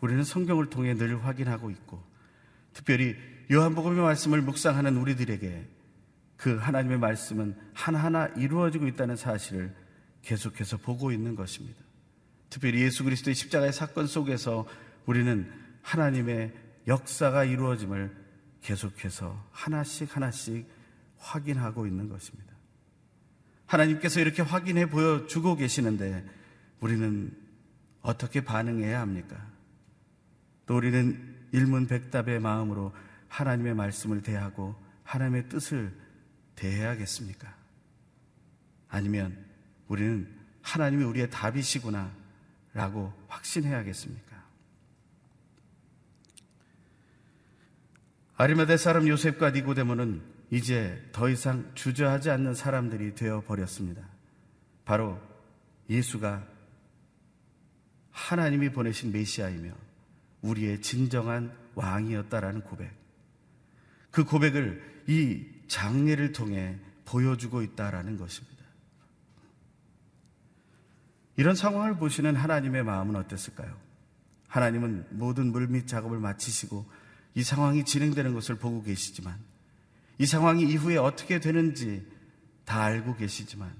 우리는 0.00 0.22
성경을 0.22 0.70
통해 0.70 0.94
늘 0.94 1.24
확인하고 1.24 1.70
있고 1.70 2.02
특별히 2.72 3.16
요한복음의 3.50 4.02
말씀을 4.02 4.42
묵상하는 4.42 4.96
우리들에게 4.96 5.73
그 6.36 6.56
하나님의 6.56 6.98
말씀은 6.98 7.56
하나하나 7.72 8.26
이루어지고 8.26 8.86
있다는 8.86 9.16
사실을 9.16 9.74
계속해서 10.22 10.78
보고 10.78 11.12
있는 11.12 11.34
것입니다. 11.34 11.82
특별히 12.50 12.82
예수 12.82 13.04
그리스도의 13.04 13.34
십자가의 13.34 13.72
사건 13.72 14.06
속에서 14.06 14.66
우리는 15.06 15.50
하나님의 15.82 16.52
역사가 16.86 17.44
이루어짐을 17.44 18.14
계속해서 18.62 19.48
하나씩 19.50 20.16
하나씩 20.16 20.66
확인하고 21.18 21.86
있는 21.86 22.08
것입니다. 22.08 22.54
하나님께서 23.66 24.20
이렇게 24.20 24.42
확인해 24.42 24.88
보여주고 24.88 25.56
계시는데 25.56 26.24
우리는 26.80 27.36
어떻게 28.02 28.44
반응해야 28.44 29.00
합니까? 29.00 29.36
또 30.66 30.76
우리는 30.76 31.34
일문백답의 31.52 32.40
마음으로 32.40 32.94
하나님의 33.28 33.74
말씀을 33.74 34.22
대하고 34.22 34.74
하나님의 35.02 35.48
뜻을 35.48 35.92
대해야겠습니까? 36.56 37.54
아니면 38.88 39.44
우리는 39.88 40.28
하나님이 40.62 41.04
우리의 41.04 41.30
답이시구나 41.30 42.12
라고 42.72 43.12
확신해야겠습니까? 43.28 44.44
아리마대 48.36 48.76
사람 48.76 49.06
요셉과 49.06 49.50
니고데모는 49.50 50.22
이제 50.50 51.08
더 51.12 51.28
이상 51.28 51.70
주저하지 51.74 52.30
않는 52.30 52.54
사람들이 52.54 53.14
되어 53.14 53.42
버렸습니다. 53.42 54.08
바로 54.84 55.20
예수가 55.88 56.46
하나님이 58.10 58.70
보내신 58.70 59.12
메시아이며 59.12 59.72
우리의 60.42 60.80
진정한 60.82 61.56
왕이었다라는 61.74 62.62
고백. 62.62 62.90
그 64.10 64.24
고백을 64.24 65.02
이 65.08 65.53
장례를 65.68 66.32
통해 66.32 66.78
보여주고 67.04 67.62
있다라는 67.62 68.16
것입니다. 68.16 68.54
이런 71.36 71.54
상황을 71.54 71.96
보시는 71.96 72.36
하나님의 72.36 72.84
마음은 72.84 73.16
어땠을까요? 73.16 73.76
하나님은 74.48 75.06
모든 75.10 75.50
물밑 75.50 75.88
작업을 75.88 76.20
마치시고 76.20 76.88
이 77.34 77.42
상황이 77.42 77.84
진행되는 77.84 78.34
것을 78.34 78.56
보고 78.56 78.82
계시지만 78.82 79.36
이 80.18 80.26
상황이 80.26 80.62
이후에 80.62 80.96
어떻게 80.96 81.40
되는지 81.40 82.06
다 82.64 82.82
알고 82.82 83.16
계시지만 83.16 83.74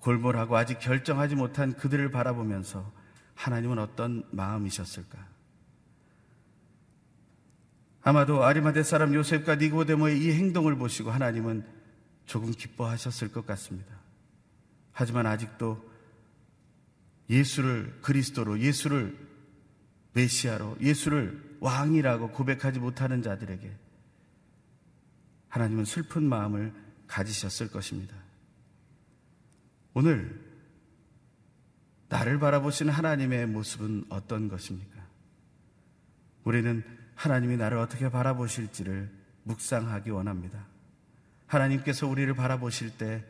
골몰하고 0.00 0.56
아직 0.56 0.78
결정하지 0.80 1.34
못한 1.34 1.72
그들을 1.72 2.10
바라보면서 2.10 2.92
하나님은 3.34 3.78
어떤 3.78 4.22
마음이셨을까? 4.32 5.33
아마도 8.04 8.44
아리마대 8.44 8.82
사람 8.82 9.14
요셉과 9.14 9.56
니고데모의 9.56 10.22
이 10.22 10.30
행동을 10.32 10.76
보시고 10.76 11.10
하나님은 11.10 11.64
조금 12.26 12.52
기뻐하셨을 12.52 13.32
것 13.32 13.46
같습니다. 13.46 13.96
하지만 14.92 15.26
아직도 15.26 15.82
예수를 17.30 17.98
그리스도로, 18.02 18.60
예수를 18.60 19.16
메시아로, 20.12 20.76
예수를 20.82 21.56
왕이라고 21.60 22.28
고백하지 22.32 22.78
못하는 22.78 23.22
자들에게 23.22 23.74
하나님은 25.48 25.86
슬픈 25.86 26.24
마음을 26.24 26.74
가지셨을 27.06 27.70
것입니다. 27.70 28.14
오늘 29.94 30.44
나를 32.10 32.38
바라보시는 32.38 32.92
하나님의 32.92 33.46
모습은 33.46 34.04
어떤 34.10 34.48
것입니까? 34.48 35.02
우리는 36.44 36.84
하나님이 37.14 37.56
나를 37.56 37.78
어떻게 37.78 38.10
바라보실지를 38.10 39.10
묵상하기 39.44 40.10
원합니다. 40.10 40.66
하나님께서 41.46 42.06
우리를 42.06 42.32
바라보실 42.34 42.96
때 42.96 43.24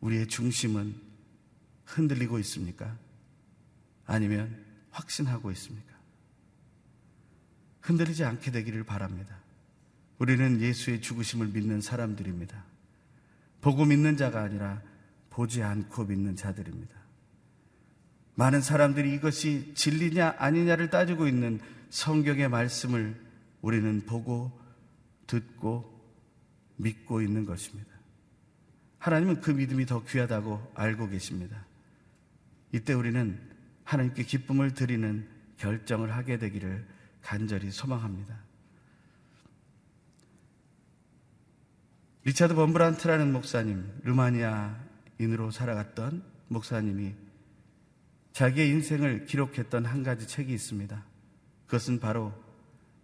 우리의 0.00 0.26
중심은 0.26 0.94
흔들리고 1.84 2.38
있습니까? 2.40 2.96
아니면 4.06 4.64
확신하고 4.90 5.50
있습니까? 5.52 5.94
흔들리지 7.80 8.24
않게 8.24 8.50
되기를 8.50 8.84
바랍니다. 8.84 9.36
우리는 10.18 10.60
예수의 10.60 11.00
죽으심을 11.00 11.48
믿는 11.48 11.80
사람들입니다. 11.80 12.64
보고 13.60 13.84
믿는 13.84 14.16
자가 14.16 14.42
아니라 14.42 14.82
보지 15.30 15.62
않고 15.62 16.04
믿는 16.04 16.36
자들입니다. 16.36 16.94
많은 18.36 18.60
사람들이 18.60 19.14
이것이 19.14 19.72
진리냐 19.74 20.36
아니냐를 20.38 20.90
따지고 20.90 21.28
있는 21.28 21.60
성경의 21.94 22.48
말씀을 22.48 23.14
우리는 23.62 24.00
보고 24.04 24.50
듣고 25.28 25.88
믿고 26.74 27.22
있는 27.22 27.46
것입니다. 27.46 27.88
하나님은 28.98 29.40
그 29.40 29.52
믿음이 29.52 29.86
더 29.86 30.02
귀하다고 30.02 30.72
알고 30.74 31.08
계십니다. 31.08 31.64
이때 32.72 32.94
우리는 32.94 33.38
하나님께 33.84 34.24
기쁨을 34.24 34.74
드리는 34.74 35.28
결정을 35.56 36.12
하게 36.12 36.36
되기를 36.36 36.84
간절히 37.22 37.70
소망합니다. 37.70 38.40
리차드 42.24 42.56
범브란트라는 42.56 43.32
목사님, 43.32 44.00
르마니아인으로 44.02 45.52
살아갔던 45.52 46.24
목사님이 46.48 47.14
자기의 48.32 48.70
인생을 48.70 49.26
기록했던 49.26 49.84
한 49.84 50.02
가지 50.02 50.26
책이 50.26 50.52
있습니다. 50.52 51.13
그것은 51.74 51.98
바로 51.98 52.32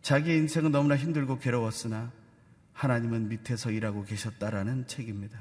자기의 0.01 0.39
인생은 0.39 0.71
너무나 0.71 0.97
힘들고 0.97 1.41
괴로웠으나 1.41 2.13
하나님은 2.73 3.29
밑에서 3.29 3.73
일하고 3.73 4.05
계셨다라는 4.05 4.87
책입니다. 4.87 5.41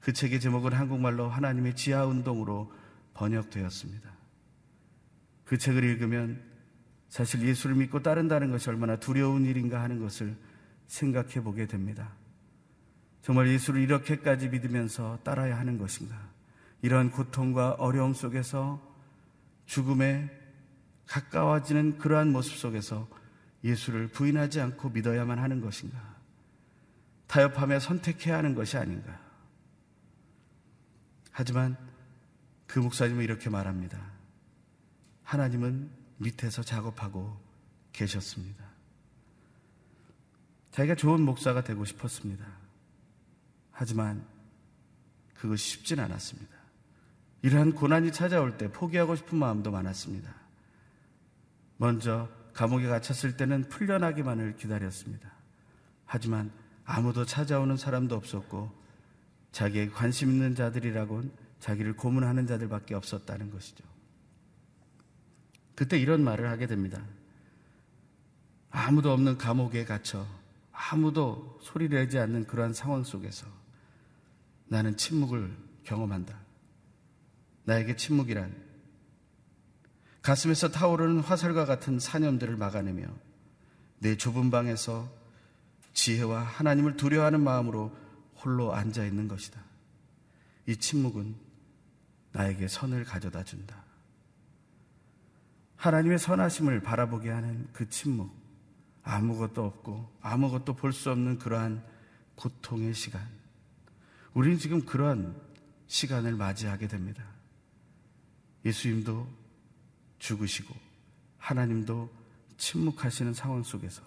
그 0.00 0.12
책의 0.12 0.38
제목은 0.40 0.74
한국말로 0.74 1.30
하나님의 1.30 1.76
지하 1.76 2.04
운동으로 2.04 2.70
번역되었습니다. 3.14 4.10
그 5.46 5.56
책을 5.56 5.82
읽으면 5.82 6.42
사실 7.08 7.40
예수를 7.40 7.74
믿고 7.76 8.02
따른다는 8.02 8.50
것이 8.50 8.68
얼마나 8.68 8.96
두려운 8.96 9.46
일인가 9.46 9.80
하는 9.80 9.98
것을 9.98 10.36
생각해 10.88 11.42
보게 11.42 11.66
됩니다. 11.66 12.12
정말 13.22 13.48
예수를 13.48 13.80
이렇게까지 13.80 14.50
믿으면서 14.50 15.18
따라야 15.24 15.58
하는 15.58 15.78
것인가? 15.78 16.20
이러한 16.82 17.12
고통과 17.12 17.76
어려움 17.78 18.12
속에서 18.12 18.78
죽음에 19.64 20.39
가까워지는 21.10 21.98
그러한 21.98 22.30
모습 22.30 22.56
속에서 22.56 23.08
예수를 23.64 24.06
부인하지 24.06 24.60
않고 24.60 24.90
믿어야만 24.90 25.40
하는 25.40 25.60
것인가? 25.60 25.98
타협하며 27.26 27.80
선택해야 27.80 28.38
하는 28.38 28.54
것이 28.54 28.76
아닌가? 28.76 29.20
하지만 31.32 31.76
그 32.68 32.78
목사님은 32.78 33.24
이렇게 33.24 33.50
말합니다. 33.50 34.00
하나님은 35.24 35.90
밑에서 36.18 36.62
작업하고 36.62 37.36
계셨습니다. 37.92 38.64
자기가 40.70 40.94
좋은 40.94 41.22
목사가 41.22 41.64
되고 41.64 41.84
싶었습니다. 41.84 42.46
하지만 43.72 44.24
그것이 45.34 45.70
쉽진 45.70 45.98
않았습니다. 45.98 46.56
이러한 47.42 47.72
고난이 47.72 48.12
찾아올 48.12 48.56
때 48.56 48.70
포기하고 48.70 49.16
싶은 49.16 49.38
마음도 49.38 49.72
많았습니다. 49.72 50.39
먼저 51.80 52.28
감옥에 52.52 52.86
갇혔을 52.88 53.38
때는 53.38 53.70
풀려나기만을 53.70 54.56
기다렸습니다. 54.56 55.32
하지만 56.04 56.52
아무도 56.84 57.24
찾아오는 57.24 57.74
사람도 57.78 58.14
없었고 58.14 58.70
자기에게 59.52 59.90
관심 59.90 60.30
있는 60.30 60.54
자들이라곤 60.54 61.32
자기를 61.58 61.96
고문하는 61.96 62.46
자들밖에 62.46 62.94
없었다는 62.94 63.50
것이죠. 63.50 63.82
그때 65.74 65.98
이런 65.98 66.22
말을 66.22 66.50
하게 66.50 66.66
됩니다. 66.66 67.02
아무도 68.68 69.10
없는 69.12 69.38
감옥에 69.38 69.86
갇혀 69.86 70.26
아무도 70.70 71.58
소리 71.62 71.88
내지 71.88 72.18
않는 72.18 72.46
그러한 72.46 72.74
상황 72.74 73.04
속에서 73.04 73.46
나는 74.68 74.98
침묵을 74.98 75.50
경험한다. 75.84 76.38
나에게 77.64 77.96
침묵이란 77.96 78.69
가슴에서 80.30 80.70
타오르는 80.70 81.18
화살과 81.22 81.64
같은 81.64 81.98
사념들을 81.98 82.56
막아내며 82.56 83.08
내 83.98 84.16
좁은 84.16 84.52
방에서 84.52 85.10
지혜와 85.92 86.42
하나님을 86.42 86.96
두려워하는 86.96 87.40
마음으로 87.40 87.92
홀로 88.36 88.72
앉아 88.72 89.04
있는 89.06 89.26
것이다. 89.26 89.60
이 90.66 90.76
침묵은 90.76 91.34
나에게 92.30 92.68
선을 92.68 93.02
가져다 93.02 93.42
준다. 93.42 93.82
하나님의 95.74 96.20
선하심을 96.20 96.80
바라보게 96.80 97.28
하는 97.28 97.68
그 97.72 97.88
침묵. 97.88 98.32
아무것도 99.02 99.64
없고 99.64 100.16
아무것도 100.20 100.76
볼 100.76 100.92
수 100.92 101.10
없는 101.10 101.40
그러한 101.40 101.82
고통의 102.36 102.94
시간. 102.94 103.26
우리는 104.34 104.58
지금 104.58 104.86
그러한 104.86 105.34
시간을 105.88 106.36
맞이하게 106.36 106.86
됩니다. 106.86 107.24
예수님도 108.64 109.39
죽으시고 110.20 110.74
하나님도 111.38 112.10
침묵하시는 112.56 113.34
상황 113.34 113.64
속에서 113.64 114.02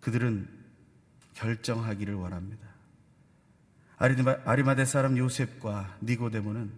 그들은 0.00 0.48
결정하기를 1.34 2.14
원합니다. 2.14 2.66
아리마대 3.96 4.84
사람 4.84 5.18
요셉과 5.18 5.98
니고데모는 6.02 6.72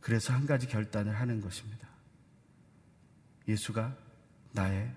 그래서 0.00 0.32
한 0.32 0.46
가지 0.46 0.66
결단을 0.68 1.14
하는 1.18 1.40
것입니다. 1.40 1.88
예수가 3.48 3.96
나의 4.52 4.94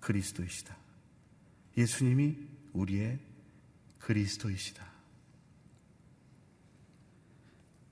그리스도이시다. 0.00 0.76
예수님이 1.76 2.36
우리의 2.72 3.18
그리스도이시다. 3.98 4.86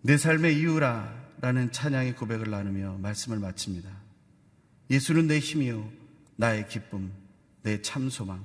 내 0.02 0.16
삶의 0.16 0.58
이유라 0.58 1.27
라는 1.40 1.70
찬양의 1.70 2.16
고백을 2.16 2.50
나누며 2.50 2.98
말씀을 2.98 3.38
마칩니다. 3.38 3.88
예수는 4.90 5.26
내 5.28 5.38
힘이요, 5.38 5.90
나의 6.36 6.68
기쁨, 6.68 7.12
내 7.62 7.80
참소망. 7.82 8.44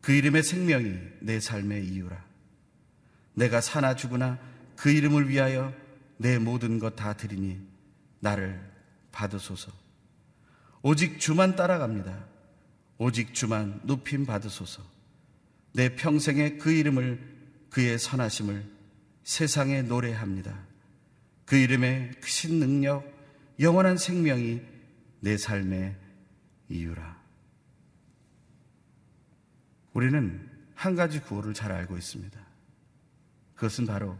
그 0.00 0.12
이름의 0.12 0.42
생명이 0.42 0.98
내 1.20 1.40
삶의 1.40 1.86
이유라. 1.88 2.24
내가 3.34 3.60
사나 3.60 3.96
죽으나 3.96 4.38
그 4.76 4.90
이름을 4.90 5.28
위하여 5.28 5.74
내 6.16 6.38
모든 6.38 6.78
것 6.78 6.96
다 6.96 7.12
드리니 7.12 7.60
나를 8.20 8.58
받으소서. 9.12 9.72
오직 10.82 11.18
주만 11.18 11.56
따라갑니다. 11.56 12.24
오직 12.98 13.34
주만 13.34 13.80
높임 13.82 14.24
받으소서. 14.24 14.82
내 15.72 15.94
평생에 15.94 16.56
그 16.56 16.70
이름을 16.72 17.36
그의 17.68 17.98
선하심을 17.98 18.64
세상에 19.24 19.82
노래합니다. 19.82 20.65
그 21.46 21.56
이름의 21.56 22.10
크신 22.20 22.58
능력, 22.58 23.04
영원한 23.60 23.96
생명이 23.96 24.60
내 25.20 25.36
삶의 25.36 25.96
이유라. 26.68 27.16
우리는 29.92 30.50
한 30.74 30.94
가지 30.94 31.20
구호를 31.20 31.54
잘 31.54 31.72
알고 31.72 31.96
있습니다. 31.96 32.38
그것은 33.54 33.86
바로 33.86 34.18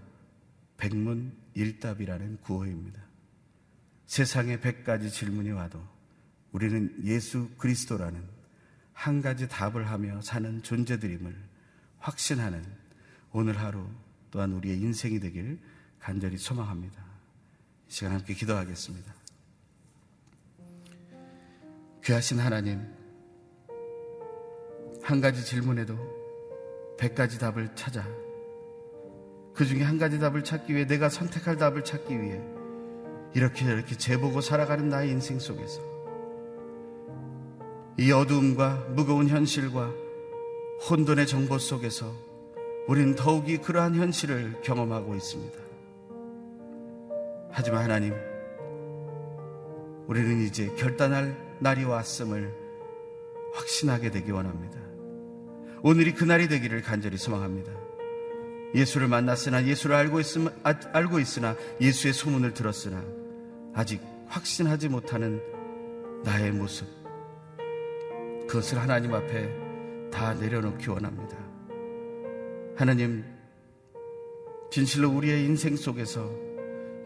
백문 0.78 1.36
일답이라는 1.54 2.38
구호입니다. 2.40 3.02
세상에 4.06 4.60
백 4.60 4.84
가지 4.84 5.10
질문이 5.10 5.50
와도 5.50 5.86
우리는 6.52 6.96
예수 7.04 7.50
그리스도라는 7.58 8.22
한 8.92 9.20
가지 9.20 9.48
답을 9.48 9.88
하며 9.88 10.22
사는 10.22 10.62
존재들임을 10.62 11.36
확신하는 11.98 12.64
오늘 13.32 13.58
하루 13.58 13.86
또한 14.30 14.52
우리의 14.52 14.78
인생이 14.80 15.20
되길 15.20 15.60
간절히 15.98 16.38
소망합니다. 16.38 17.05
이 17.88 17.92
시간 17.92 18.12
함께 18.12 18.34
기도하겠습니다. 18.34 19.14
귀하신 22.04 22.38
하나님, 22.38 22.80
한 25.02 25.20
가지 25.20 25.44
질문에도 25.44 25.96
백 26.98 27.14
가지 27.14 27.38
답을 27.38 27.74
찾아 27.74 28.04
그 29.54 29.64
중에 29.64 29.82
한 29.82 29.98
가지 29.98 30.18
답을 30.18 30.44
찾기 30.44 30.74
위해 30.74 30.86
내가 30.86 31.08
선택할 31.08 31.56
답을 31.56 31.84
찾기 31.84 32.20
위해 32.20 32.40
이렇게 33.34 33.64
이렇게 33.64 33.96
재보고 33.96 34.40
살아가는 34.40 34.88
나의 34.88 35.10
인생 35.10 35.38
속에서 35.38 35.80
이 37.98 38.10
어두움과 38.12 38.88
무거운 38.90 39.28
현실과 39.28 39.92
혼돈의 40.90 41.26
정보 41.26 41.58
속에서 41.58 42.12
우리는 42.86 43.14
더욱이 43.14 43.58
그러한 43.58 43.94
현실을 43.94 44.60
경험하고 44.62 45.14
있습니다. 45.14 45.65
하지만 47.56 47.84
하나님, 47.84 48.12
우리는 50.08 50.42
이제 50.42 50.70
결단할 50.76 51.34
날이 51.58 51.84
왔음을 51.84 52.52
확신하게 53.54 54.10
되기 54.10 54.30
원합니다. 54.30 54.78
오늘이 55.80 56.12
그날이 56.12 56.48
되기를 56.48 56.82
간절히 56.82 57.16
소망합니다. 57.16 57.72
예수를 58.74 59.08
만났으나 59.08 59.64
예수를 59.64 59.96
알고, 59.96 60.20
있음, 60.20 60.50
아, 60.64 60.74
알고 60.92 61.18
있으나 61.18 61.56
예수의 61.80 62.12
소문을 62.12 62.52
들었으나 62.52 63.02
아직 63.72 64.02
확신하지 64.26 64.90
못하는 64.90 65.40
나의 66.24 66.52
모습 66.52 66.86
그것을 68.48 68.82
하나님 68.82 69.14
앞에 69.14 70.10
다 70.10 70.34
내려놓기 70.34 70.90
원합니다. 70.90 71.38
하나님 72.76 73.24
진실로 74.70 75.08
우리의 75.08 75.46
인생 75.46 75.74
속에서 75.74 76.45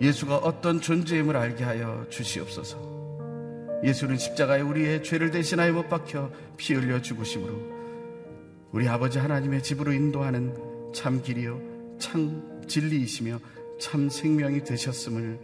예수가 0.01 0.39
어떤 0.39 0.81
존재임을 0.81 1.37
알게 1.37 1.65
하여 1.65 2.07
주시옵소서. 2.09 3.01
예수는 3.85 4.17
십자가에 4.17 4.61
우리의 4.61 5.03
죄를 5.03 5.31
대신하여 5.31 5.73
못 5.73 5.89
박혀 5.89 6.31
피 6.57 6.75
흘려 6.75 7.01
죽으심으로 7.01 7.81
우리 8.73 8.89
아버지 8.89 9.19
하나님의 9.19 9.63
집으로 9.63 9.93
인도하는 9.93 10.93
참 10.95 11.23
길이요 11.23 11.99
참 11.99 12.65
진리이시며 12.67 13.39
참 13.79 14.09
생명이 14.09 14.65
되셨음을 14.65 15.39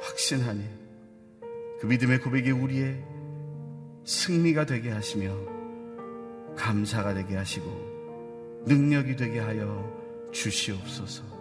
확신하니 0.00 0.64
그 1.80 1.86
믿음의 1.86 2.20
고백이 2.20 2.50
우리의 2.50 3.02
승리가 4.04 4.66
되게 4.66 4.90
하시며 4.90 5.34
감사가 6.56 7.14
되게 7.14 7.36
하시고 7.36 8.64
능력이 8.66 9.16
되게 9.16 9.38
하여 9.38 10.30
주시옵소서. 10.32 11.33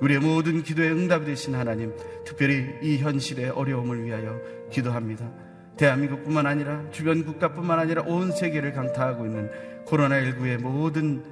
우리의 0.00 0.20
모든 0.20 0.62
기도에 0.62 0.90
응답이 0.90 1.24
되신 1.24 1.54
하나님, 1.54 1.94
특별히 2.24 2.66
이 2.82 2.98
현실의 2.98 3.50
어려움을 3.50 4.04
위하여 4.04 4.40
기도합니다. 4.70 5.30
대한민국뿐만 5.76 6.46
아니라 6.46 6.82
주변 6.90 7.24
국가뿐만 7.24 7.78
아니라 7.78 8.02
온 8.02 8.30
세계를 8.32 8.72
강타하고 8.72 9.26
있는 9.26 9.50
코로나19의 9.86 10.60
모든 10.60 11.22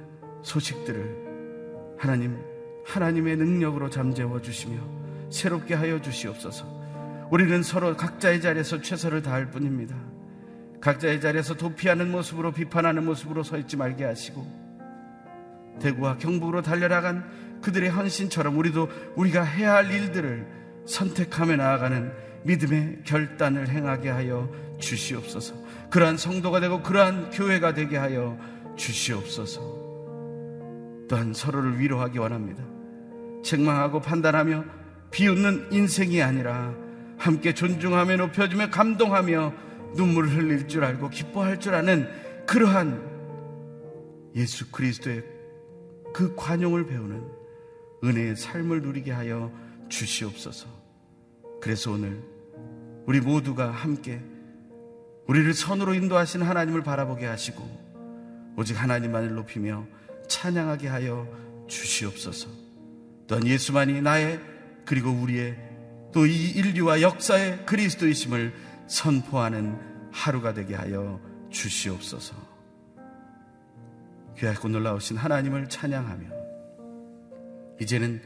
소식들을 0.43 1.95
하나님, 1.97 2.37
하나님의 2.85 3.37
능력으로 3.37 3.89
잠재워 3.89 4.41
주시며 4.41 4.77
새롭게 5.29 5.73
하여 5.73 6.01
주시옵소서. 6.01 6.83
우리는 7.31 7.63
서로 7.63 7.95
각자의 7.95 8.41
자리에서 8.41 8.81
최선을 8.81 9.21
다할 9.21 9.49
뿐입니다. 9.49 9.95
각자의 10.81 11.21
자리에서 11.21 11.55
도피하는 11.55 12.11
모습으로 12.11 12.51
비판하는 12.51 13.05
모습으로 13.05 13.43
서 13.43 13.57
있지 13.57 13.77
말게 13.77 14.03
하시고 14.03 14.62
대구와 15.79 16.17
경북으로 16.17 16.61
달려나간 16.61 17.61
그들의 17.61 17.89
헌신처럼 17.89 18.57
우리도 18.57 18.89
우리가 19.15 19.43
해야 19.43 19.75
할 19.75 19.91
일들을 19.91 20.45
선택하며 20.85 21.55
나아가는 21.55 22.11
믿음의 22.43 22.99
결단을 23.05 23.69
행하게 23.69 24.09
하여 24.09 24.49
주시옵소서. 24.79 25.55
그러한 25.89 26.17
성도가 26.17 26.59
되고 26.59 26.81
그러한 26.81 27.29
교회가 27.31 27.73
되게 27.73 27.97
하여 27.97 28.37
주시옵소서. 28.75 29.61
또한 31.07 31.33
서로를 31.33 31.79
위로하기 31.79 32.17
원합니다. 32.17 32.63
책망하고 33.43 34.01
판단하며 34.01 34.65
비웃는 35.11 35.67
인생이 35.71 36.21
아니라 36.21 36.73
함께 37.17 37.53
존중하며 37.53 38.17
높여주며 38.17 38.69
감동하며 38.71 39.53
눈물을 39.95 40.35
흘릴 40.35 40.67
줄 40.67 40.83
알고 40.83 41.09
기뻐할 41.09 41.59
줄 41.59 41.75
아는 41.75 42.09
그러한 42.47 43.13
예수 44.35 44.71
그리스도의 44.71 45.32
그 46.13 46.35
관용을 46.35 46.85
배우는 46.85 47.23
은혜의 48.03 48.35
삶을 48.35 48.81
누리게 48.81 49.11
하여 49.11 49.51
주시옵소서. 49.89 50.67
그래서 51.61 51.91
오늘 51.91 52.21
우리 53.05 53.19
모두가 53.19 53.71
함께 53.71 54.21
우리를 55.27 55.53
선으로 55.53 55.93
인도하신 55.93 56.41
하나님을 56.41 56.83
바라보게 56.83 57.25
하시고 57.25 58.53
오직 58.57 58.81
하나님만을 58.81 59.33
높이며 59.33 59.85
찬양하게 60.27 60.87
하여 60.87 61.27
주시옵소서. 61.67 62.47
또한 63.27 63.47
예수만이 63.47 64.01
나의 64.01 64.39
그리고 64.85 65.09
우리의 65.09 65.57
또 66.13 66.27
이 66.27 66.51
인류와 66.51 67.01
역사의 67.01 67.65
그리스도이심을 67.65 68.53
선포하는 68.87 69.79
하루가 70.11 70.53
되게 70.53 70.75
하여 70.75 71.19
주시옵소서. 71.49 72.35
귀하고 74.37 74.67
놀라우신 74.67 75.17
하나님을 75.17 75.69
찬양하며 75.69 76.27
이제는 77.81 78.21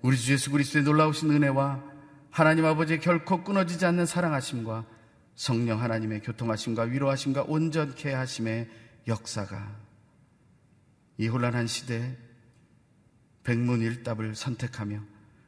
우리 0.00 0.16
주 0.16 0.32
예수 0.32 0.50
그리스도의 0.50 0.84
놀라우신 0.84 1.30
은혜와 1.30 1.82
하나님 2.30 2.64
아버지의 2.64 3.00
결코 3.00 3.44
끊어지지 3.44 3.84
않는 3.86 4.06
사랑하심과 4.06 4.86
성령 5.34 5.80
하나님의 5.80 6.20
교통하심과 6.20 6.84
위로하심과 6.84 7.44
온전케 7.48 8.12
하심의 8.12 8.68
역사가 9.06 9.76
이 11.18 11.28
혼란한 11.28 11.66
시대에 11.66 12.16
백문일답을 13.44 14.34
선택하며 14.34 15.00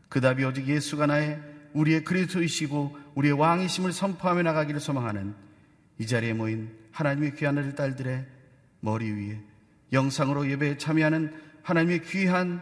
그 0.09 0.21
답이 0.21 0.45
오직 0.45 0.69
예수가 0.69 1.07
나의 1.07 1.41
우리의 1.73 2.05
그리스도이시고 2.05 2.97
우리의 3.15 3.35
왕이심을 3.35 3.93
선포하며 3.93 4.43
나가기를 4.43 4.81
소망하는 4.81 5.35
이 5.99 6.07
자리에 6.07 6.33
모인 6.33 6.77
하나님의 6.93 7.35
귀한 7.37 7.59
아들 7.59 7.75
딸들의 7.75 8.27
머리 8.81 9.11
위에 9.11 9.54
영상으로 9.95 10.51
예배에 10.51 10.77
참여하는 10.77 11.33
하나님의 11.63 12.03
귀한 12.03 12.61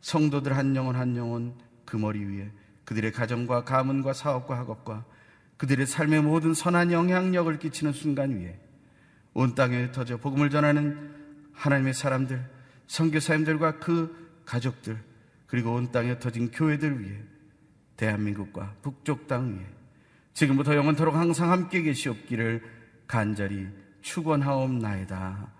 성도들 0.00 0.56
한 0.56 0.74
영혼 0.74 0.96
한 0.96 1.16
영혼 1.16 1.54
그 1.84 1.96
머리 1.96 2.24
위에 2.24 2.50
그들의 2.84 3.12
가정과 3.12 3.64
가문과 3.64 4.12
사업과 4.12 4.58
학업과 4.58 5.04
그들의 5.58 5.86
삶의 5.86 6.22
모든 6.22 6.54
선한 6.54 6.90
영향력을 6.90 7.58
끼치는 7.58 7.92
순간 7.92 8.38
위에 8.38 8.58
온 9.34 9.54
땅에 9.54 9.82
흩어져 9.82 10.16
복음을 10.16 10.50
전하는 10.50 11.14
하나님의 11.52 11.92
사람들, 11.92 12.42
선교사님들과 12.86 13.78
그 13.78 14.42
가족들, 14.46 14.98
그리고 15.46 15.74
온 15.74 15.92
땅에 15.92 16.12
흩어진 16.12 16.50
교회들 16.50 17.00
위해 17.00 17.18
대한민국과 17.96 18.76
북쪽 18.82 19.28
땅 19.28 19.56
위에 19.56 19.66
지금부터 20.32 20.74
영원토록 20.74 21.14
항상 21.14 21.50
함께 21.50 21.82
계시옵기를 21.82 22.62
간절히 23.06 23.68
축원하옵나이다. 24.00 25.59